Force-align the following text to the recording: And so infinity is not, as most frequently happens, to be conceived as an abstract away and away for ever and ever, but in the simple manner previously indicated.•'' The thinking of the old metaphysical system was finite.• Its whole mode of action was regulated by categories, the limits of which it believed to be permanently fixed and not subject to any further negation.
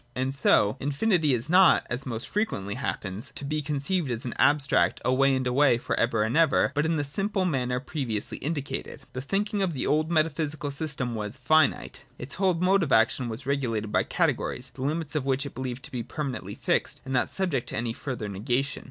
And 0.15 0.33
so 0.33 0.77
infinity 0.79 1.35
is 1.35 1.47
not, 1.47 1.85
as 1.87 2.07
most 2.07 2.27
frequently 2.27 2.73
happens, 2.73 3.31
to 3.35 3.45
be 3.45 3.61
conceived 3.61 4.09
as 4.09 4.25
an 4.25 4.33
abstract 4.39 4.99
away 5.05 5.35
and 5.35 5.45
away 5.45 5.77
for 5.77 5.95
ever 5.99 6.23
and 6.23 6.35
ever, 6.35 6.71
but 6.73 6.87
in 6.87 6.95
the 6.97 7.03
simple 7.03 7.45
manner 7.45 7.79
previously 7.79 8.39
indicated.•'' 8.39 9.01
The 9.13 9.21
thinking 9.21 9.61
of 9.61 9.73
the 9.73 9.85
old 9.85 10.09
metaphysical 10.09 10.71
system 10.71 11.13
was 11.13 11.37
finite.• 11.37 12.05
Its 12.17 12.33
whole 12.33 12.55
mode 12.55 12.81
of 12.81 12.91
action 12.91 13.29
was 13.29 13.45
regulated 13.45 13.91
by 13.91 14.01
categories, 14.01 14.71
the 14.73 14.81
limits 14.81 15.13
of 15.13 15.23
which 15.23 15.45
it 15.45 15.53
believed 15.53 15.83
to 15.83 15.91
be 15.91 16.01
permanently 16.01 16.55
fixed 16.55 17.03
and 17.05 17.13
not 17.13 17.29
subject 17.29 17.69
to 17.69 17.77
any 17.77 17.93
further 17.93 18.27
negation. 18.27 18.79